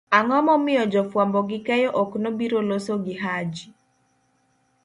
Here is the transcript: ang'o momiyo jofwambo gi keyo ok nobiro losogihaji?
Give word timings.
ang'o 0.17 0.39
momiyo 0.47 0.83
jofwambo 0.91 1.39
gi 1.49 1.59
keyo 1.67 1.89
ok 2.01 2.11
nobiro 2.21 2.57
losogihaji? 2.69 3.67